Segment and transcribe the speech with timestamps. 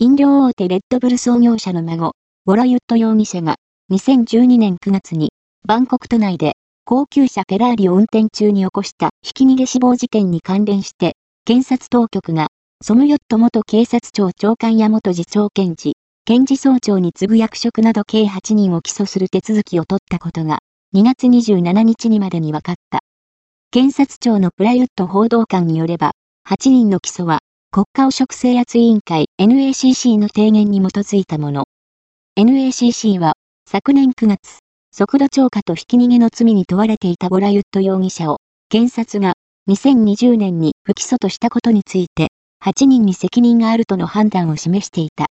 [0.00, 2.12] 飲料大手レッドブル創業者の孫、
[2.44, 3.56] ボラユット容疑者が、
[3.90, 5.32] 2012年9月に、
[5.66, 6.52] バンコク都内で、
[6.84, 12.46] 高級車フェラーリを運転中に起こしたひき逃げ死亡事件に関連して、検察当局が、
[12.80, 20.60] ソムヨット元警察庁長官や元次長検事、検事総長に次ぐ役職など計8人を起訴する手続きを取ったことが、
[20.94, 23.00] 2月27日にまでに分かった。
[23.72, 26.12] 検察庁のプラユット報道官によれば、
[26.48, 27.40] 8人の起訴は、
[27.70, 31.66] 国家汚職制圧委員会 NACC の提言に基づいたもの。
[32.36, 33.34] NACC は、
[33.70, 34.58] 昨年9月、
[34.90, 38.38] 速度超過とひき逃げの罪に問われていたボラユット容疑者を、
[38.70, 39.34] 検察が
[39.68, 42.28] 2020年に不起訴としたことについて、
[42.64, 45.26] 8人に責任があるとの判断を示していた。